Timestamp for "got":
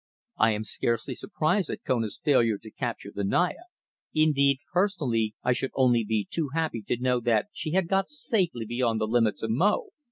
7.87-8.07